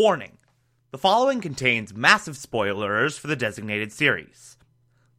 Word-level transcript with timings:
Warning 0.00 0.38
the 0.92 0.96
following 0.96 1.42
contains 1.42 1.92
massive 1.92 2.34
spoilers 2.34 3.18
for 3.18 3.26
the 3.26 3.36
designated 3.36 3.92
series. 3.92 4.56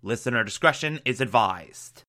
Listener 0.02 0.44
discretion 0.44 1.00
is 1.06 1.22
advised. 1.22 2.04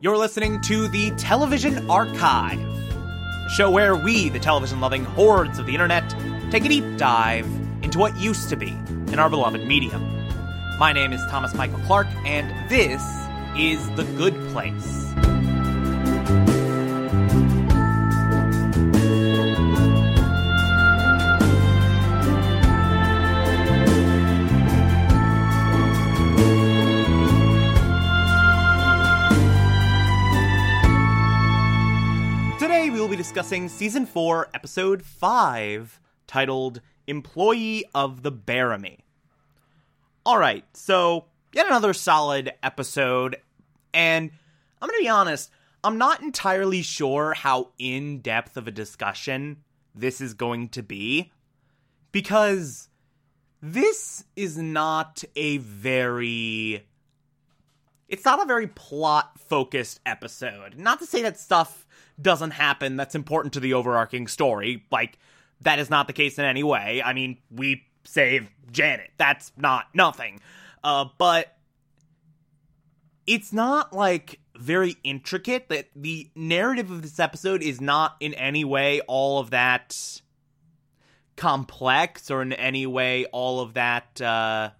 You're 0.00 0.16
listening 0.16 0.60
to 0.60 0.86
the 0.86 1.12
Television 1.18 1.90
Archive, 1.90 2.60
a 2.60 3.50
show 3.50 3.68
where 3.68 3.96
we, 3.96 4.28
the 4.28 4.38
television 4.38 4.78
loving 4.78 5.02
hordes 5.02 5.58
of 5.58 5.66
the 5.66 5.72
internet, 5.72 6.08
take 6.52 6.64
a 6.64 6.68
deep 6.68 6.96
dive 6.96 7.48
into 7.82 7.98
what 7.98 8.16
used 8.16 8.48
to 8.50 8.56
be 8.56 8.68
in 9.08 9.18
our 9.18 9.28
beloved 9.28 9.66
medium. 9.66 10.00
My 10.78 10.92
name 10.92 11.12
is 11.12 11.20
Thomas 11.28 11.54
Michael 11.54 11.80
Clark, 11.86 12.06
and 12.24 12.70
this 12.70 13.02
is 13.56 13.84
The 13.96 14.04
Good 14.16 14.34
Place. 14.52 15.35
Will 33.06 33.10
be 33.12 33.16
discussing 33.16 33.68
season 33.68 34.04
4, 34.04 34.48
episode 34.52 35.00
5, 35.00 36.00
titled 36.26 36.80
Employee 37.06 37.84
of 37.94 38.24
the 38.24 38.32
Bearimy. 38.32 38.98
Alright, 40.26 40.64
so 40.74 41.26
yet 41.52 41.68
another 41.68 41.94
solid 41.94 42.54
episode, 42.64 43.36
and 43.94 44.32
I'm 44.82 44.88
gonna 44.88 44.98
be 44.98 45.08
honest, 45.08 45.52
I'm 45.84 45.98
not 45.98 46.20
entirely 46.20 46.82
sure 46.82 47.34
how 47.34 47.70
in 47.78 48.22
depth 48.22 48.56
of 48.56 48.66
a 48.66 48.72
discussion 48.72 49.58
this 49.94 50.20
is 50.20 50.34
going 50.34 50.70
to 50.70 50.82
be, 50.82 51.32
because 52.10 52.88
this 53.62 54.24
is 54.34 54.58
not 54.58 55.22
a 55.36 55.58
very. 55.58 56.84
It's 58.08 58.24
not 58.24 58.42
a 58.42 58.46
very 58.46 58.66
plot 58.66 59.38
focused 59.38 60.00
episode. 60.04 60.76
Not 60.76 60.98
to 60.98 61.06
say 61.06 61.22
that 61.22 61.38
stuff 61.38 61.85
doesn't 62.20 62.52
happen 62.52 62.96
that's 62.96 63.14
important 63.14 63.54
to 63.54 63.60
the 63.60 63.74
overarching 63.74 64.26
story. 64.26 64.84
Like, 64.90 65.18
that 65.62 65.78
is 65.78 65.90
not 65.90 66.06
the 66.06 66.12
case 66.12 66.38
in 66.38 66.44
any 66.44 66.62
way. 66.62 67.02
I 67.04 67.12
mean, 67.12 67.38
we 67.50 67.84
save 68.04 68.48
Janet. 68.70 69.10
That's 69.16 69.52
not 69.56 69.86
nothing. 69.94 70.40
Uh, 70.84 71.06
but 71.18 71.56
it's 73.26 73.52
not 73.52 73.92
like 73.92 74.40
very 74.56 74.96
intricate. 75.02 75.68
That 75.68 75.88
the 75.94 76.30
narrative 76.34 76.90
of 76.90 77.02
this 77.02 77.18
episode 77.18 77.62
is 77.62 77.80
not 77.80 78.16
in 78.20 78.34
any 78.34 78.64
way 78.64 79.00
all 79.00 79.38
of 79.38 79.50
that 79.50 80.20
complex 81.36 82.30
or 82.30 82.40
in 82.40 82.52
any 82.54 82.86
way 82.86 83.26
all 83.26 83.60
of 83.60 83.74
that 83.74 84.20
uh 84.22 84.70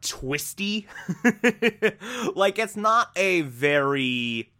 twisty. 0.00 0.86
like 2.34 2.58
it's 2.58 2.76
not 2.76 3.10
a 3.16 3.42
very 3.42 4.50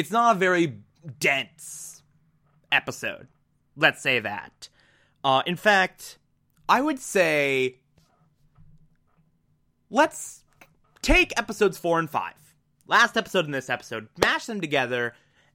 it's 0.00 0.10
not 0.10 0.34
a 0.34 0.38
very 0.38 0.78
dense 1.18 2.02
episode. 2.72 3.28
Let's 3.76 4.00
say 4.00 4.18
that. 4.18 4.70
Uh, 5.22 5.42
in 5.44 5.56
fact, 5.56 6.16
I 6.70 6.80
would 6.80 6.98
say 6.98 7.80
let's 9.90 10.42
take 11.02 11.38
episodes 11.38 11.76
four 11.76 11.98
and 11.98 12.08
five, 12.08 12.54
last 12.86 13.18
episode 13.18 13.44
and 13.44 13.52
this 13.52 13.68
episode, 13.68 14.08
mash 14.16 14.46
them 14.46 14.62
together, 14.62 15.12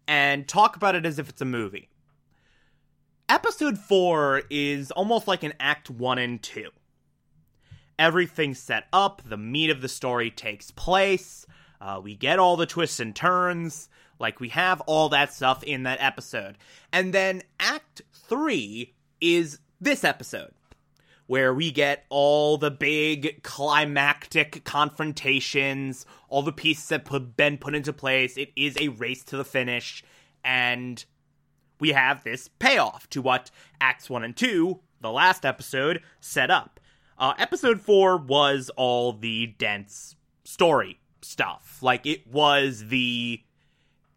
and 0.07 0.47
talk 0.47 0.75
about 0.75 0.93
it 0.93 1.07
as 1.07 1.17
if 1.17 1.27
it's 1.27 1.41
a 1.41 1.45
movie. 1.45 1.89
Episode 3.27 3.79
four 3.79 4.43
is 4.51 4.91
almost 4.91 5.27
like 5.27 5.41
an 5.41 5.53
act 5.59 5.89
one 5.89 6.19
and 6.19 6.43
two. 6.43 6.69
Everything's 7.97 8.59
set 8.59 8.83
up, 8.93 9.23
the 9.25 9.37
meat 9.37 9.71
of 9.71 9.81
the 9.81 9.89
story 9.89 10.29
takes 10.29 10.69
place, 10.69 11.47
uh, 11.81 11.99
we 12.03 12.15
get 12.15 12.39
all 12.39 12.57
the 12.57 12.65
twists 12.65 12.99
and 12.99 13.15
turns. 13.15 13.89
Like, 14.19 14.39
we 14.39 14.49
have 14.49 14.81
all 14.81 15.09
that 15.09 15.33
stuff 15.33 15.63
in 15.63 15.83
that 15.83 16.01
episode. 16.01 16.57
And 16.91 17.13
then 17.13 17.43
Act 17.59 18.01
3 18.27 18.93
is 19.19 19.59
this 19.81 20.03
episode, 20.03 20.53
where 21.27 21.53
we 21.53 21.71
get 21.71 22.05
all 22.09 22.57
the 22.57 22.71
big 22.71 23.43
climactic 23.43 24.63
confrontations, 24.63 26.05
all 26.29 26.43
the 26.43 26.53
pieces 26.53 26.87
that 26.89 27.07
have 27.09 27.35
been 27.35 27.57
put 27.57 27.75
into 27.75 27.91
place. 27.91 28.37
It 28.37 28.51
is 28.55 28.77
a 28.79 28.89
race 28.89 29.23
to 29.25 29.37
the 29.37 29.45
finish, 29.45 30.03
and 30.43 31.03
we 31.79 31.89
have 31.89 32.23
this 32.23 32.49
payoff 32.59 33.09
to 33.09 33.21
what 33.21 33.51
Acts 33.81 34.09
1 34.09 34.23
and 34.23 34.35
2, 34.35 34.79
the 35.01 35.11
last 35.11 35.45
episode, 35.45 36.01
set 36.21 36.49
up. 36.49 36.79
Uh, 37.17 37.33
episode 37.37 37.81
4 37.81 38.17
was 38.17 38.71
all 38.77 39.13
the 39.13 39.47
dense 39.57 40.15
story 40.43 40.99
stuff. 41.25 41.79
Like, 41.81 42.05
it 42.05 42.27
was 42.27 42.87
the 42.87 43.41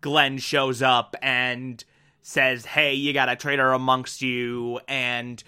Glenn 0.01 0.39
shows 0.39 0.83
up 0.83 1.17
and 1.23 1.83
says, 2.23 2.67
"Hey, 2.67 2.95
you 2.95 3.13
got 3.13 3.29
a 3.29 3.37
traitor 3.37 3.73
amongst 3.73 4.23
you," 4.23 4.81
and 4.87 5.43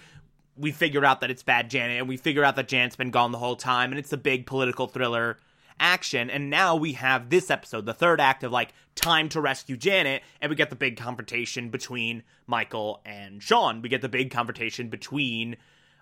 we 0.57 0.71
figure 0.71 1.05
out 1.05 1.21
that 1.21 1.31
it's 1.31 1.43
bad 1.43 1.69
Janet, 1.69 1.99
and 1.99 2.09
we 2.09 2.17
figure 2.17 2.43
out 2.43 2.55
that 2.55 2.67
Janet's 2.67 2.95
been 2.95 3.11
gone 3.11 3.31
the 3.31 3.37
whole 3.37 3.55
time, 3.55 3.91
and 3.91 3.99
it's 3.99 4.11
a 4.11 4.17
big 4.17 4.45
political 4.45 4.87
thriller 4.87 5.37
action. 5.79 6.29
And 6.29 6.49
now 6.49 6.75
we 6.75 6.93
have 6.93 7.29
this 7.29 7.49
episode, 7.49 7.85
the 7.85 7.93
third 7.93 8.21
act 8.21 8.43
of 8.43 8.51
like 8.51 8.73
time 8.95 9.29
to 9.29 9.41
rescue 9.41 9.77
Janet, 9.77 10.21
and 10.41 10.49
we 10.49 10.55
get 10.55 10.69
the 10.69 10.75
big 10.75 10.97
confrontation 10.97 11.69
between 11.69 12.23
Michael 12.45 13.01
and 13.05 13.41
Shawn. 13.41 13.81
We 13.81 13.89
get 13.89 14.01
the 14.01 14.09
big 14.09 14.31
confrontation 14.31 14.89
between 14.89 15.57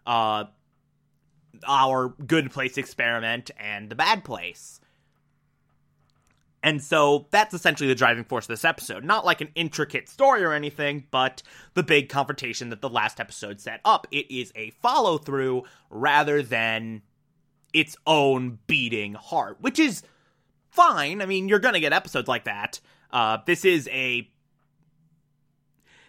uh 0.06 0.46
our 1.68 2.09
good 2.09 2.52
place 2.52 2.78
experiment 2.78 3.52
and 3.58 3.90
the 3.90 3.96
bad 3.96 4.24
place. 4.24 4.80
And 6.62 6.84
so 6.84 7.28
that's 7.31 7.53
essentially 7.53 7.88
the 7.88 7.96
driving 7.96 8.25
force 8.25 8.46
of 8.46 8.50
this 8.50 8.66
episode. 8.66 9.03
Not 9.03 9.25
like 9.25 9.42
an 9.42 9.50
intricate 9.56 10.09
story 10.09 10.44
or 10.44 10.52
anything, 10.52 11.06
but 11.09 11.42
the 11.74 11.84
big 11.84 12.09
confrontation 12.09 12.70
that 12.70 12.81
the 12.81 12.90
last 12.90 13.20
episode 13.20 13.62
set 13.62 13.80
up. 13.86 14.08
It 14.12 14.30
is 14.30 14.52
a 14.56 14.72
follow 14.81 15.18
through 15.18 15.64
rather 15.90 16.44
than 16.44 17.02
its 17.74 17.96
own 18.06 18.59
beating 18.68 19.14
heart, 19.14 19.58
which 19.62 19.80
is 19.80 20.03
fine. 20.69 21.22
I 21.22 21.25
mean, 21.25 21.48
you're 21.48 21.59
going 21.59 21.75
to 21.75 21.80
get 21.80 21.94
episodes 21.94 22.28
like 22.28 22.44
that. 22.44 22.80
Uh, 23.12 23.38
this 23.46 23.64
is 23.64 23.88
a 23.92 24.30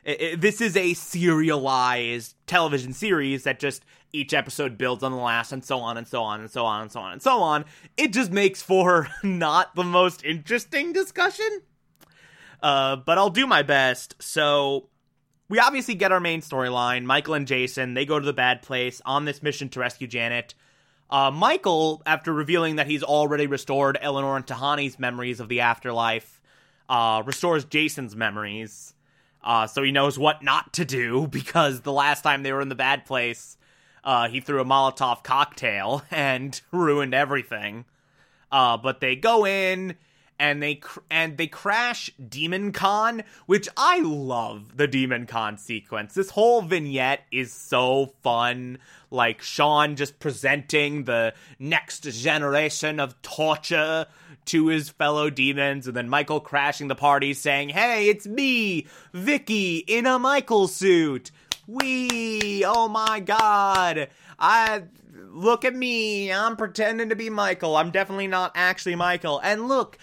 this 0.05 0.63
is 0.63 0.77
a 0.77 0.95
serialized 0.95 2.35
television 2.47 2.93
series 2.93 3.45
that 3.45 3.61
just 3.61 3.85
each 4.13 4.35
episode 4.35 4.77
builds 4.77 5.03
on 5.03 5.13
the 5.13 5.19
last 5.19 5.53
and 5.53 5.65
so 5.65 5.79
on 5.81 5.97
and 5.97 6.07
so 6.07 6.23
on 6.23 6.41
and 6.41 6.51
so 6.51 6.65
on 6.65 6.83
and 6.83 6.93
so 6.93 7.01
on 7.01 7.13
and 7.13 7.23
so 7.23 7.39
on. 7.41 7.65
It 7.97 8.13
just 8.13 8.31
makes 8.31 8.63
for 8.63 9.09
not 9.23 9.75
the 9.75 9.85
most 9.85 10.25
interesting 10.25 10.93
discussion. 10.93 11.63
Uh, 12.63 12.97
but 12.97 13.19
I'll 13.19 13.31
do 13.31 13.47
my 13.47 13.63
best. 13.63 14.17
So 14.21 14.89
we 15.49 15.59
obviously 15.59 15.95
get 15.95 16.13
our 16.13 16.21
main 16.21 16.43
storyline. 16.43 17.05
Michael 17.05 17.35
and 17.35 17.47
Jason, 17.47 17.95
they 17.95 18.05
go 18.05 18.19
to 18.19 18.27
the 18.27 18.33
bad 18.33 18.63
place 18.63 19.01
on 19.05 19.25
this 19.25 19.43
mission 19.43 19.69
to 19.71 19.81
rescue 19.81 20.07
Janet. 20.07 20.55
Uh, 21.09 21.31
Michael, 21.31 22.03
after 22.07 22.33
revealing 22.33 22.77
that 22.77 22.87
he's 22.87 23.03
already 23.03 23.47
restored 23.47 23.99
Eleanor 24.01 24.37
and 24.37 24.47
Tahani's 24.47 24.99
memories 24.99 25.41
of 25.41 25.49
the 25.49 25.61
afterlife, 25.61 26.41
uh, 26.89 27.23
restores 27.25 27.65
Jason's 27.65 28.15
memories. 28.15 28.95
Uh, 29.43 29.67
so 29.67 29.83
he 29.83 29.91
knows 29.91 30.19
what 30.19 30.43
not 30.43 30.73
to 30.75 30.85
do 30.85 31.27
because 31.31 31.81
the 31.81 31.93
last 31.93 32.23
time 32.23 32.43
they 32.43 32.53
were 32.53 32.61
in 32.61 32.69
the 32.69 32.75
bad 32.75 33.05
place, 33.07 33.57
uh, 34.05 34.29
he 34.29 34.41
threw 34.41 34.61
a 34.61 34.65
Molotov 34.65 35.23
cocktail 35.23 36.03
and 36.11 36.61
ruined 36.73 37.15
everything. 37.15 37.85
Uh, 38.53 38.77
but 38.77 39.01
they 39.01 39.15
go 39.15 39.47
in 39.47 39.97
and 40.41 40.63
they 40.63 40.77
cr- 40.77 41.01
and 41.11 41.37
they 41.37 41.47
crash 41.47 42.11
Demon 42.29 42.73
Con, 42.73 43.23
which 43.45 43.69
I 43.77 44.01
love 44.01 44.77
the 44.79 44.89
Demon 44.89 45.27
Con 45.27 45.59
sequence. 45.59 46.15
This 46.15 46.31
whole 46.31 46.63
vignette 46.63 47.21
is 47.31 47.53
so 47.53 48.15
fun. 48.23 48.79
Like 49.11 49.43
Shawn 49.43 49.97
just 49.97 50.19
presenting 50.19 51.05
the 51.05 51.35
next 51.59 52.05
generation 52.05 53.01
of 53.01 53.21
torture 53.23 54.07
to 54.47 54.67
his 54.69 54.89
fellow 54.89 55.29
demons, 55.29 55.87
and 55.87 55.95
then 55.97 56.09
Michael 56.09 56.41
crashing 56.41 56.89
the 56.89 56.95
party 56.95 57.35
saying, 57.35 57.69
Hey, 57.69 58.09
it's 58.09 58.27
me, 58.27 58.87
Vicky, 59.13 59.79
in 59.79 60.07
a 60.07 60.19
Michael 60.19 60.69
suit. 60.69 61.31
We, 61.67 62.65
oh 62.65 62.89
my 62.89 63.21
god. 63.21 64.09
I 64.39 64.83
look 65.29 65.65
at 65.65 65.75
me. 65.75 66.33
I'm 66.33 66.57
pretending 66.57 67.11
to 67.11 67.17
be 67.17 67.31
Michael. 67.31 67.77
I'm 67.77 67.91
definitely 67.91 68.29
not 68.29 68.53
actually 68.55 68.97
Michael. 68.97 69.41
And 69.41 69.69
look, 69.69 69.99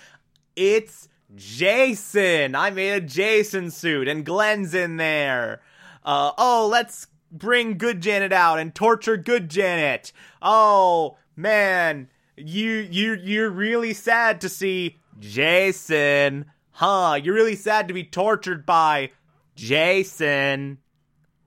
it's 0.56 1.09
Jason. 1.36 2.56
I 2.56 2.69
made 2.69 2.92
a 2.92 3.01
Jason 3.01 3.71
suit, 3.71 4.07
and 4.07 4.25
Glenn's 4.25 4.74
in 4.74 4.98
there. 4.98 5.62
Uh, 6.04 6.31
oh, 6.38 6.68
let's 6.71 7.07
bring 7.31 7.77
good 7.77 8.01
Janet 8.01 8.31
out 8.31 8.59
and 8.59 8.74
torture 8.74 9.18
good 9.18 9.50
Janet. 9.50 10.13
Oh 10.42 11.18
man, 11.36 12.09
you 12.38 12.71
you 12.71 13.15
you're 13.15 13.50
really 13.50 13.94
sad 13.94 14.42
to 14.42 14.50
see 14.50 14.98
Jason. 15.19 16.45
Huh, 16.71 17.19
you're 17.21 17.36
really 17.36 17.56
sad 17.56 17.88
to 17.88 17.94
be 17.94 18.04
tortured 18.04 18.65
by 18.65 19.12
Jason. 19.56 20.77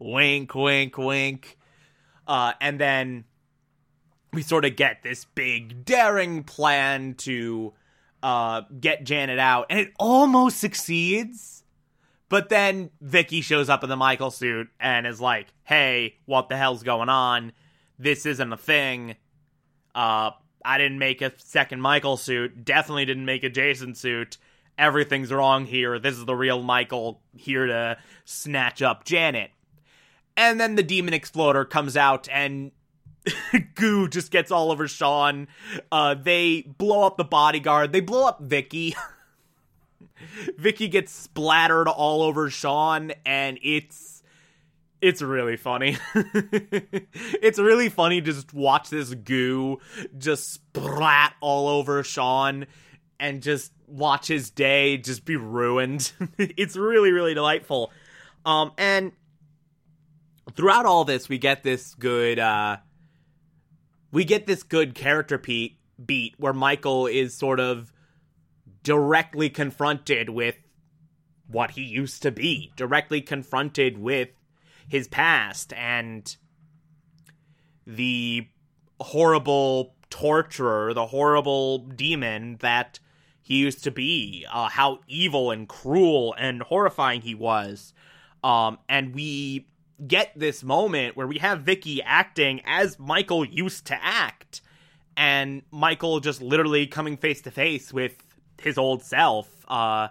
Wink, 0.00 0.54
wink, 0.54 0.96
wink. 0.98 1.58
Uh, 2.26 2.54
and 2.60 2.80
then 2.80 3.24
we 4.32 4.42
sort 4.42 4.64
of 4.64 4.76
get 4.76 5.02
this 5.02 5.24
big, 5.24 5.84
daring 5.84 6.42
plan 6.42 7.14
to 7.14 7.74
uh, 8.22 8.62
get 8.80 9.04
Janet 9.04 9.38
out, 9.38 9.66
and 9.70 9.78
it 9.78 9.92
almost 9.98 10.58
succeeds. 10.58 11.64
But 12.28 12.48
then 12.48 12.90
Vicky 13.00 13.40
shows 13.40 13.68
up 13.68 13.82
in 13.82 13.90
the 13.90 13.96
Michael 13.96 14.30
suit 14.30 14.68
and 14.78 15.06
is 15.06 15.20
like, 15.20 15.48
"Hey, 15.64 16.16
what 16.26 16.48
the 16.48 16.56
hell's 16.56 16.82
going 16.82 17.08
on? 17.08 17.52
This 17.98 18.24
isn't 18.24 18.52
a 18.52 18.56
thing. 18.56 19.16
Uh, 19.94 20.30
I 20.64 20.78
didn't 20.78 20.98
make 20.98 21.22
a 21.22 21.32
second 21.38 21.80
Michael 21.80 22.16
suit. 22.16 22.64
Definitely 22.64 23.06
didn't 23.06 23.24
make 23.24 23.42
a 23.42 23.50
Jason 23.50 23.94
suit. 23.94 24.36
Everything's 24.78 25.32
wrong 25.32 25.66
here. 25.66 25.98
This 25.98 26.16
is 26.16 26.24
the 26.24 26.36
real 26.36 26.62
Michael 26.62 27.20
here 27.36 27.66
to 27.66 27.98
snatch 28.24 28.80
up 28.80 29.04
Janet." 29.04 29.50
And 30.36 30.60
then 30.60 30.74
the 30.74 30.82
demon 30.82 31.14
exploder 31.14 31.64
comes 31.64 31.96
out 31.96 32.28
and 32.30 32.72
goo 33.74 34.08
just 34.08 34.30
gets 34.30 34.50
all 34.50 34.70
over 34.70 34.88
Shawn. 34.88 35.48
Uh, 35.90 36.14
they 36.14 36.62
blow 36.62 37.06
up 37.06 37.16
the 37.16 37.24
bodyguard. 37.24 37.92
They 37.92 38.00
blow 38.00 38.26
up 38.26 38.40
Vicky. 38.40 38.94
Vicky 40.58 40.88
gets 40.88 41.12
splattered 41.12 41.88
all 41.88 42.22
over 42.22 42.50
Shawn, 42.50 43.12
and 43.24 43.58
it's 43.62 44.22
it's 45.00 45.22
really 45.22 45.56
funny. 45.56 45.96
it's 46.14 47.58
really 47.58 47.88
funny 47.88 48.20
to 48.20 48.32
just 48.32 48.52
watch 48.52 48.90
this 48.90 49.14
goo 49.14 49.78
just 50.18 50.52
splat 50.52 51.34
all 51.40 51.68
over 51.68 52.02
Shawn 52.02 52.66
and 53.18 53.42
just 53.42 53.72
watch 53.86 54.28
his 54.28 54.50
day 54.50 54.98
just 54.98 55.24
be 55.24 55.36
ruined. 55.36 56.12
it's 56.38 56.76
really, 56.76 57.12
really 57.12 57.34
delightful. 57.34 57.92
Um, 58.44 58.72
and 58.76 59.12
throughout 60.54 60.86
all 60.86 61.04
this, 61.04 61.28
we 61.28 61.38
get 61.38 61.62
this 61.62 61.94
good 61.94 62.38
uh 62.38 62.78
we 64.12 64.24
get 64.24 64.46
this 64.46 64.62
good 64.62 64.94
character 64.94 65.38
beat 65.38 65.78
beat 66.04 66.34
where 66.38 66.52
Michael 66.52 67.06
is 67.06 67.34
sort 67.36 67.60
of 67.60 67.92
directly 68.82 69.50
confronted 69.50 70.30
with 70.30 70.56
what 71.46 71.72
he 71.72 71.82
used 71.82 72.22
to 72.22 72.30
be, 72.30 72.72
directly 72.76 73.20
confronted 73.20 73.98
with 73.98 74.28
his 74.88 75.08
past 75.08 75.72
and 75.74 76.36
the 77.86 78.46
horrible 79.00 79.94
torturer, 80.10 80.94
the 80.94 81.06
horrible 81.06 81.78
demon 81.78 82.56
that 82.60 82.98
he 83.42 83.56
used 83.56 83.84
to 83.84 83.90
be, 83.90 84.46
uh, 84.52 84.68
how 84.68 85.00
evil 85.06 85.50
and 85.50 85.68
cruel 85.68 86.34
and 86.38 86.62
horrifying 86.62 87.20
he 87.20 87.34
was. 87.34 87.92
Um, 88.42 88.78
and 88.88 89.14
we 89.14 89.66
get 90.06 90.32
this 90.36 90.62
moment 90.62 91.16
where 91.16 91.26
we 91.26 91.38
have 91.38 91.60
Vicky 91.60 92.02
acting 92.02 92.60
as 92.64 92.98
Michael 92.98 93.44
used 93.44 93.86
to 93.86 93.98
act, 94.02 94.62
and 95.16 95.62
Michael 95.70 96.20
just 96.20 96.40
literally 96.40 96.86
coming 96.86 97.16
face 97.16 97.42
to 97.42 97.50
face 97.50 97.92
with 97.92 98.14
his 98.60 98.78
old 98.78 99.02
self, 99.02 99.48
uh, 99.68 100.08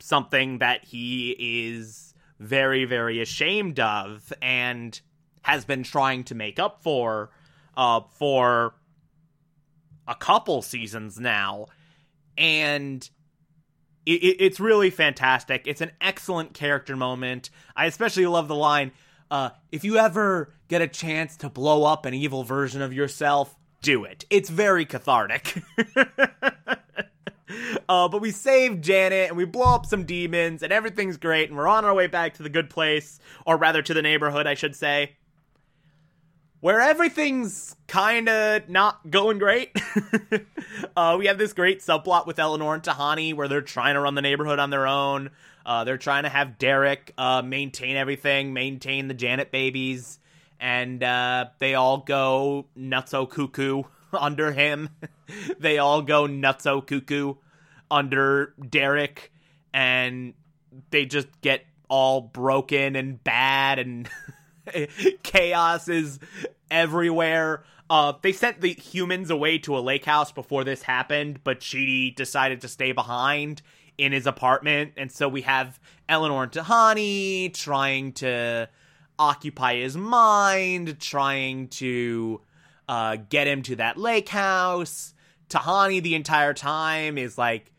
something 0.00 0.58
that 0.58 0.84
he 0.84 1.36
is 1.68 2.14
very, 2.38 2.84
very 2.84 3.20
ashamed 3.20 3.78
of 3.78 4.32
and 4.40 5.00
has 5.42 5.64
been 5.64 5.82
trying 5.82 6.24
to 6.24 6.34
make 6.34 6.58
up 6.58 6.82
for 6.82 7.30
uh, 7.76 8.00
for 8.18 8.74
a 10.08 10.14
couple 10.14 10.62
seasons 10.62 11.18
now. 11.18 11.66
And 12.36 13.08
it, 14.06 14.36
it's 14.40 14.60
really 14.60 14.90
fantastic. 14.90 15.62
It's 15.66 15.80
an 15.80 15.92
excellent 16.00 16.54
character 16.54 16.96
moment. 16.96 17.50
I 17.76 17.86
especially 17.86 18.26
love 18.26 18.48
the 18.48 18.54
line 18.54 18.92
uh, 19.30 19.50
if 19.70 19.84
you 19.84 19.96
ever 19.96 20.52
get 20.68 20.82
a 20.82 20.88
chance 20.88 21.36
to 21.38 21.48
blow 21.48 21.84
up 21.84 22.04
an 22.04 22.14
evil 22.14 22.42
version 22.42 22.82
of 22.82 22.92
yourself, 22.92 23.56
do 23.80 24.04
it. 24.04 24.24
It's 24.28 24.50
very 24.50 24.84
cathartic. 24.84 25.62
uh, 27.88 28.08
but 28.08 28.20
we 28.20 28.32
save 28.32 28.80
Janet 28.80 29.28
and 29.28 29.36
we 29.36 29.44
blow 29.44 29.74
up 29.74 29.86
some 29.86 30.04
demons 30.04 30.62
and 30.62 30.72
everything's 30.72 31.16
great 31.16 31.48
and 31.48 31.56
we're 31.56 31.68
on 31.68 31.84
our 31.84 31.94
way 31.94 32.08
back 32.08 32.34
to 32.34 32.42
the 32.42 32.48
good 32.48 32.70
place, 32.70 33.20
or 33.46 33.56
rather 33.56 33.82
to 33.82 33.94
the 33.94 34.02
neighborhood, 34.02 34.46
I 34.46 34.54
should 34.54 34.74
say 34.74 35.16
where 36.60 36.80
everything's 36.80 37.74
kind 37.86 38.28
of 38.28 38.68
not 38.68 39.10
going 39.10 39.38
great. 39.38 39.76
uh, 40.96 41.16
we 41.18 41.26
have 41.26 41.38
this 41.38 41.52
great 41.52 41.80
subplot 41.80 42.26
with 42.26 42.38
Eleanor 42.38 42.74
and 42.74 42.82
Tahani 42.82 43.34
where 43.34 43.48
they're 43.48 43.62
trying 43.62 43.94
to 43.94 44.00
run 44.00 44.14
the 44.14 44.22
neighborhood 44.22 44.58
on 44.58 44.70
their 44.70 44.86
own. 44.86 45.30
Uh, 45.64 45.84
they're 45.84 45.98
trying 45.98 46.24
to 46.24 46.28
have 46.28 46.58
Derek 46.58 47.12
uh, 47.16 47.42
maintain 47.42 47.96
everything, 47.96 48.52
maintain 48.52 49.08
the 49.08 49.14
Janet 49.14 49.50
babies, 49.50 50.18
and 50.58 51.02
uh, 51.02 51.46
they 51.58 51.74
all 51.74 51.98
go 51.98 52.66
nutso 52.76 53.28
cuckoo 53.28 53.82
under 54.12 54.52
him. 54.52 54.90
they 55.58 55.78
all 55.78 56.02
go 56.02 56.26
nutso 56.26 56.86
cuckoo 56.86 57.34
under 57.90 58.54
Derek, 58.68 59.32
and 59.72 60.34
they 60.90 61.06
just 61.06 61.28
get 61.40 61.64
all 61.88 62.20
broken 62.20 62.96
and 62.96 63.22
bad 63.24 63.78
and 63.78 64.08
chaos 65.22 65.88
is 65.88 66.18
everywhere. 66.70 67.64
Uh, 67.88 68.12
they 68.22 68.32
sent 68.32 68.60
the 68.60 68.72
humans 68.72 69.30
away 69.30 69.58
to 69.58 69.76
a 69.76 69.80
lake 69.80 70.04
house 70.04 70.30
before 70.30 70.62
this 70.62 70.82
happened, 70.82 71.40
but 71.42 71.60
Chidi 71.60 72.14
decided 72.14 72.60
to 72.60 72.68
stay 72.68 72.92
behind 72.92 73.62
in 73.98 74.12
his 74.12 74.26
apartment, 74.26 74.92
and 74.96 75.12
so 75.12 75.28
we 75.28 75.42
have 75.42 75.78
Eleanor 76.08 76.44
and 76.44 76.52
Tahani 76.52 77.52
trying 77.52 78.12
to 78.14 78.68
occupy 79.18 79.76
his 79.76 79.96
mind, 79.96 80.98
trying 80.98 81.68
to 81.68 82.40
uh, 82.88 83.16
get 83.28 83.46
him 83.46 83.62
to 83.62 83.76
that 83.76 83.98
lake 83.98 84.30
house. 84.30 85.12
Tahani 85.50 86.02
the 86.02 86.14
entire 86.14 86.54
time 86.54 87.18
is 87.18 87.36
like 87.36 87.70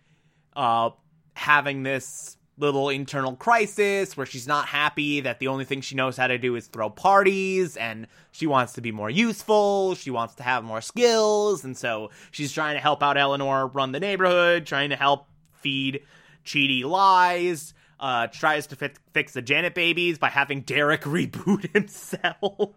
uh, 0.55 0.91
having 1.33 1.83
this 1.83 2.37
little 2.61 2.89
internal 2.89 3.35
crisis 3.35 4.15
where 4.15 4.25
she's 4.25 4.47
not 4.47 4.67
happy 4.67 5.19
that 5.21 5.39
the 5.39 5.47
only 5.47 5.65
thing 5.65 5.81
she 5.81 5.95
knows 5.95 6.15
how 6.15 6.27
to 6.27 6.37
do 6.37 6.55
is 6.55 6.67
throw 6.67 6.89
parties 6.89 7.75
and 7.75 8.07
she 8.31 8.45
wants 8.45 8.73
to 8.73 8.81
be 8.81 8.91
more 8.91 9.09
useful, 9.09 9.95
she 9.95 10.11
wants 10.11 10.35
to 10.35 10.43
have 10.43 10.63
more 10.63 10.79
skills, 10.79 11.65
and 11.65 11.75
so 11.75 12.11
she's 12.29 12.53
trying 12.53 12.75
to 12.75 12.79
help 12.79 13.01
out 13.01 13.17
Eleanor 13.17 13.67
run 13.67 13.91
the 13.91 13.99
neighborhood, 13.99 14.65
trying 14.65 14.91
to 14.91 14.95
help 14.95 15.27
feed 15.55 16.01
Chidi 16.45 16.83
lies, 16.83 17.73
uh, 17.99 18.27
tries 18.27 18.67
to 18.67 18.75
fi- 18.75 18.91
fix 19.11 19.33
the 19.33 19.41
Janet 19.41 19.73
babies 19.73 20.19
by 20.19 20.29
having 20.29 20.61
Derek 20.61 21.01
reboot 21.01 21.73
himself, 21.73 22.75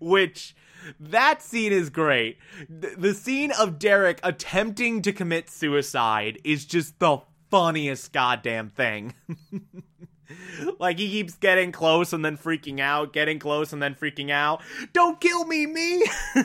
which 0.00 0.54
that 0.98 1.42
scene 1.42 1.72
is 1.72 1.90
great. 1.90 2.38
the 2.68 3.14
scene 3.14 3.52
of 3.52 3.78
Derek 3.78 4.18
attempting 4.22 5.00
to 5.02 5.12
commit 5.12 5.48
suicide 5.48 6.40
is 6.44 6.64
just 6.64 6.98
the 6.98 7.20
funniest 7.50 8.12
goddamn 8.12 8.70
thing. 8.70 9.14
like 10.78 10.98
he 10.98 11.08
keeps 11.08 11.34
getting 11.34 11.72
close 11.72 12.12
and 12.12 12.24
then 12.24 12.36
freaking 12.36 12.80
out, 12.80 13.12
getting 13.12 13.38
close 13.38 13.72
and 13.72 13.82
then 13.82 13.94
freaking 13.94 14.30
out. 14.30 14.62
Don't 14.92 15.20
kill 15.20 15.44
me, 15.44 15.66
me. 15.66 16.04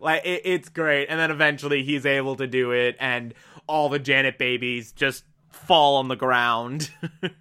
like 0.00 0.24
it, 0.24 0.42
it's 0.44 0.68
great, 0.68 1.06
and 1.06 1.18
then 1.18 1.30
eventually 1.30 1.82
he's 1.82 2.06
able 2.06 2.36
to 2.36 2.46
do 2.46 2.72
it, 2.72 2.96
and 2.98 3.34
all 3.66 3.88
the 3.88 3.98
Janet 3.98 4.38
babies 4.38 4.92
just 4.92 5.24
fall 5.50 5.96
on 5.96 6.08
the 6.08 6.16
ground 6.16 6.90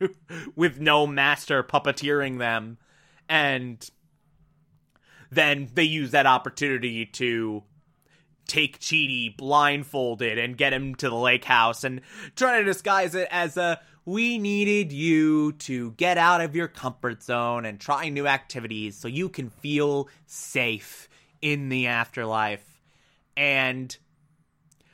with 0.56 0.79
no 0.79 1.08
master 1.08 1.63
puppeteering 1.63 2.39
them, 2.39 2.77
and 3.27 3.89
then 5.32 5.70
they 5.74 5.84
use 5.84 6.12
that 6.12 6.25
opportunity 6.25 7.06
to 7.06 7.63
take 8.48 8.80
Chidi 8.80 9.36
blindfolded 9.36 10.38
and 10.38 10.58
get 10.58 10.74
him 10.74 10.96
to 10.96 11.10
the 11.10 11.16
lake 11.16 11.46
house 11.46 11.84
and 11.84 12.01
try 12.36 12.60
to 12.60 12.63
disguise 12.63 13.16
it 13.16 13.27
as 13.32 13.58
a 13.58 13.80
we 14.06 14.38
needed 14.38 14.94
you 14.94 15.51
to 15.51 15.92
get 15.92 16.18
out 16.18 16.39
of 16.39 16.56
your 16.56 16.70
comfort 16.70 17.22
zone 17.22 17.66
and 17.66 17.77
try 17.77 18.08
new 18.08 18.25
activities 18.25 18.96
so 18.96 19.10
you 19.10 19.27
can 19.27 19.50
feel 19.50 20.08
safe 20.25 21.10
in 21.42 21.68
the 21.68 21.88
afterlife. 21.88 22.63
And 23.36 23.96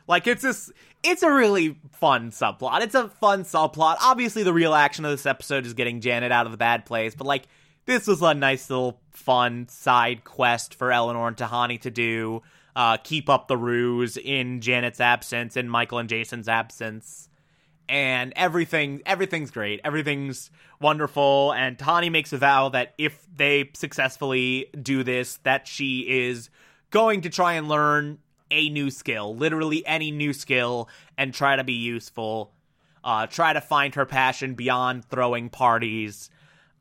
like 0.07 0.25
it's 0.25 0.41
this 0.41 0.71
it's 1.03 1.21
a 1.21 1.31
really 1.31 1.77
fun 1.91 2.31
subplot. 2.31 2.81
It's 2.81 2.95
a 2.95 3.07
fun 3.07 3.43
subplot. 3.43 3.97
Obviously 4.01 4.41
the 4.41 4.53
real 4.53 4.73
action 4.73 5.05
of 5.05 5.11
this 5.11 5.27
episode 5.27 5.67
is 5.67 5.75
getting 5.75 6.01
Janet 6.01 6.31
out 6.31 6.47
of 6.47 6.51
the 6.51 6.57
bad 6.57 6.85
place, 6.85 7.13
but 7.13 7.27
like 7.27 7.43
this 7.85 8.07
was 8.07 8.21
a 8.21 8.33
nice 8.33 8.69
little 8.69 8.99
fun 9.11 9.67
side 9.67 10.23
quest 10.23 10.73
for 10.73 10.91
Eleanor 10.91 11.27
and 11.27 11.37
Tahani 11.37 11.79
to 11.81 11.91
do 11.91 12.41
uh, 12.75 12.97
keep 12.97 13.29
up 13.29 13.47
the 13.47 13.57
ruse 13.57 14.17
in 14.17 14.61
Janet's 14.61 14.99
absence, 14.99 15.55
in 15.57 15.69
Michael 15.69 15.99
and 15.99 16.09
Jason's 16.09 16.47
absence, 16.47 17.29
and 17.87 18.33
everything 18.35 19.01
everything's 19.05 19.51
great. 19.51 19.81
Everything's 19.83 20.49
wonderful. 20.79 21.53
And 21.53 21.77
Tahani 21.77 22.11
makes 22.11 22.33
a 22.33 22.37
vow 22.37 22.69
that 22.69 22.93
if 22.97 23.25
they 23.35 23.69
successfully 23.73 24.67
do 24.81 25.03
this, 25.03 25.37
that 25.43 25.67
she 25.67 26.01
is 26.25 26.49
going 26.89 27.21
to 27.21 27.29
try 27.29 27.53
and 27.53 27.67
learn 27.67 28.19
a 28.51 28.69
new 28.69 28.91
skill, 28.91 29.35
literally 29.35 29.85
any 29.85 30.11
new 30.11 30.33
skill, 30.33 30.89
and 31.17 31.33
try 31.33 31.55
to 31.55 31.63
be 31.63 31.73
useful. 31.73 32.53
Uh, 33.03 33.27
try 33.27 33.51
to 33.51 33.61
find 33.61 33.95
her 33.95 34.05
passion 34.05 34.53
beyond 34.53 35.03
throwing 35.05 35.49
parties. 35.49 36.29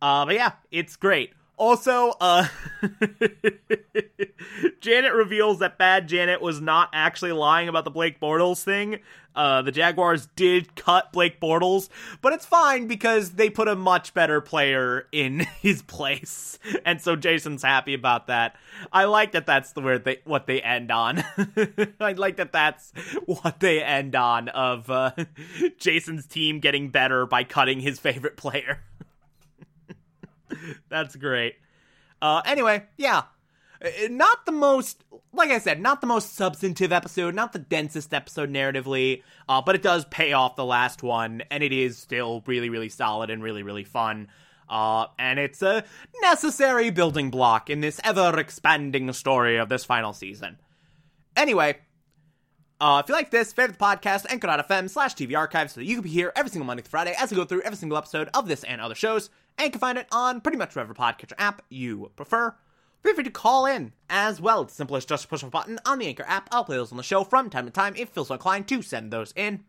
Uh, 0.00 0.24
but 0.24 0.34
yeah, 0.34 0.52
it's 0.70 0.96
great. 0.96 1.32
Also, 1.58 2.14
uh, 2.20 2.48
Janet 4.80 5.12
reveals 5.12 5.60
that 5.60 5.78
Bad 5.78 6.08
Janet 6.08 6.40
was 6.40 6.60
not 6.60 6.88
actually 6.92 7.32
lying 7.32 7.68
about 7.68 7.84
the 7.84 7.90
Blake 7.90 8.20
Bortles 8.20 8.64
thing. 8.64 8.98
Uh, 9.34 9.62
the 9.62 9.72
Jaguars 9.72 10.28
did 10.36 10.74
cut 10.76 11.12
Blake 11.12 11.40
Bortles, 11.40 11.88
but 12.20 12.32
it's 12.34 12.44
fine 12.44 12.86
because 12.86 13.32
they 13.32 13.48
put 13.48 13.66
a 13.66 13.74
much 13.74 14.12
better 14.12 14.40
player 14.40 15.06
in 15.10 15.40
his 15.60 15.82
place, 15.82 16.58
and 16.84 17.00
so 17.00 17.16
Jason's 17.16 17.62
happy 17.62 17.94
about 17.94 18.26
that. 18.26 18.56
I 18.92 19.04
like 19.04 19.32
that. 19.32 19.46
That's 19.46 19.72
the 19.72 19.80
where 19.80 19.98
they 19.98 20.18
what 20.24 20.46
they 20.46 20.60
end 20.60 20.90
on. 20.90 21.24
I 22.00 22.12
like 22.12 22.36
that. 22.36 22.52
That's 22.52 22.92
what 23.24 23.60
they 23.60 23.82
end 23.82 24.14
on 24.14 24.48
of 24.50 24.90
uh, 24.90 25.12
Jason's 25.78 26.26
team 26.26 26.60
getting 26.60 26.90
better 26.90 27.24
by 27.24 27.44
cutting 27.44 27.80
his 27.80 27.98
favorite 27.98 28.36
player. 28.36 28.82
That's 30.88 31.16
great. 31.16 31.54
Uh, 32.20 32.42
anyway, 32.44 32.84
yeah. 32.96 33.22
Uh, 33.84 33.88
not 34.10 34.46
the 34.46 34.52
most, 34.52 35.04
like 35.32 35.50
I 35.50 35.58
said, 35.58 35.80
not 35.80 36.00
the 36.00 36.06
most 36.06 36.34
substantive 36.34 36.92
episode, 36.92 37.34
not 37.34 37.52
the 37.52 37.58
densest 37.58 38.14
episode 38.14 38.50
narratively, 38.50 39.22
uh, 39.48 39.60
but 39.60 39.74
it 39.74 39.82
does 39.82 40.04
pay 40.06 40.32
off 40.32 40.56
the 40.56 40.64
last 40.64 41.02
one, 41.02 41.42
and 41.50 41.62
it 41.62 41.72
is 41.72 41.98
still 41.98 42.42
really, 42.46 42.70
really 42.70 42.88
solid 42.88 43.30
and 43.30 43.42
really, 43.42 43.62
really 43.62 43.84
fun. 43.84 44.28
Uh, 44.68 45.06
and 45.18 45.38
it's 45.38 45.62
a 45.62 45.84
necessary 46.22 46.90
building 46.90 47.30
block 47.30 47.68
in 47.68 47.80
this 47.80 48.00
ever 48.04 48.38
expanding 48.38 49.12
story 49.12 49.58
of 49.58 49.68
this 49.68 49.84
final 49.84 50.12
season. 50.12 50.58
Anyway, 51.36 51.76
uh, 52.80 53.00
if 53.02 53.08
you 53.08 53.14
like 53.14 53.30
this, 53.30 53.52
favorite 53.52 53.78
the 53.78 53.84
podcast, 53.84 54.26
anchor.fm 54.30 54.88
slash 54.88 55.14
TV 55.14 55.36
archive 55.36 55.70
so 55.70 55.80
that 55.80 55.86
you 55.86 55.96
can 55.96 56.02
be 56.02 56.08
here 56.08 56.32
every 56.36 56.50
single 56.50 56.66
Monday 56.66 56.82
through 56.82 56.90
Friday 56.90 57.14
as 57.18 57.30
we 57.30 57.36
go 57.36 57.44
through 57.44 57.62
every 57.62 57.76
single 57.76 57.98
episode 57.98 58.28
of 58.32 58.48
this 58.48 58.64
and 58.64 58.80
other 58.80 58.94
shows 58.94 59.28
and 59.58 59.66
you 59.66 59.70
can 59.70 59.80
find 59.80 59.98
it 59.98 60.06
on 60.12 60.40
pretty 60.40 60.58
much 60.58 60.74
whatever 60.74 60.94
podcatcher 60.94 61.34
app 61.38 61.62
you 61.68 62.10
prefer. 62.16 62.54
Feel 63.02 63.14
free 63.14 63.24
to 63.24 63.30
call 63.30 63.66
in 63.66 63.92
as 64.08 64.40
well. 64.40 64.62
It's 64.62 64.74
simple 64.74 64.96
as 64.96 65.04
just 65.04 65.28
push 65.28 65.42
a 65.42 65.46
button 65.46 65.78
on 65.84 65.98
the 65.98 66.06
Anchor 66.06 66.24
app. 66.26 66.48
I'll 66.52 66.64
play 66.64 66.76
those 66.76 66.92
on 66.92 66.98
the 66.98 67.02
show 67.02 67.24
from 67.24 67.50
time 67.50 67.66
to 67.66 67.72
time 67.72 67.94
if 67.94 68.00
you 68.00 68.06
feel 68.06 68.24
so 68.24 68.34
inclined 68.34 68.68
to 68.68 68.82
send 68.82 69.12
those 69.12 69.32
in. 69.34 69.64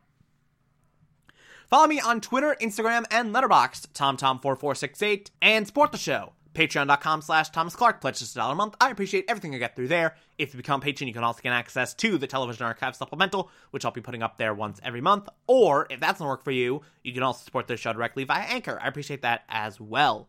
Follow 1.67 1.87
me 1.87 1.99
on 1.99 2.21
Twitter, 2.21 2.55
Instagram, 2.61 3.05
and 3.09 3.33
Letterboxd, 3.33 3.87
TomTom4468, 3.93 5.31
and 5.41 5.65
support 5.65 5.91
the 5.91 5.97
show 5.97 6.33
patreon.com 6.53 7.21
slash 7.21 7.49
Thomas 7.49 7.75
Clark. 7.75 8.01
Pledge 8.01 8.19
just 8.19 8.35
a 8.35 8.39
dollar 8.39 8.53
a 8.53 8.55
month. 8.55 8.75
I 8.79 8.91
appreciate 8.91 9.25
everything 9.27 9.55
I 9.55 9.57
get 9.57 9.75
through 9.75 9.87
there. 9.87 10.15
If 10.37 10.53
you 10.53 10.57
become 10.57 10.79
a 10.79 10.83
patron, 10.83 11.07
you 11.07 11.13
can 11.13 11.23
also 11.23 11.41
get 11.41 11.53
access 11.53 11.93
to 11.95 12.17
the 12.17 12.27
Television 12.27 12.65
Archive 12.65 12.95
Supplemental, 12.95 13.49
which 13.71 13.85
I'll 13.85 13.91
be 13.91 14.01
putting 14.01 14.23
up 14.23 14.37
there 14.37 14.53
once 14.53 14.79
every 14.83 15.01
month. 15.01 15.29
Or, 15.47 15.87
if 15.89 15.99
that 15.99 16.13
doesn't 16.13 16.27
work 16.27 16.43
for 16.43 16.51
you, 16.51 16.81
you 17.03 17.13
can 17.13 17.23
also 17.23 17.43
support 17.43 17.67
the 17.67 17.77
show 17.77 17.93
directly 17.93 18.23
via 18.23 18.43
Anchor. 18.43 18.79
I 18.81 18.87
appreciate 18.87 19.21
that 19.21 19.43
as 19.49 19.79
well. 19.79 20.27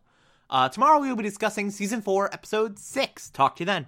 Uh, 0.49 0.69
tomorrow 0.69 0.99
we 0.99 1.09
will 1.09 1.15
be 1.15 1.23
discussing 1.23 1.71
Season 1.71 2.01
4, 2.01 2.33
Episode 2.33 2.79
6. 2.79 3.29
Talk 3.31 3.55
to 3.57 3.61
you 3.61 3.65
then. 3.65 3.83